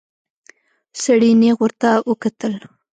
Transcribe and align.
سړي 1.03 1.31
نيغ 1.41 1.57
ورته 1.63 1.89
وکتل. 2.09 2.53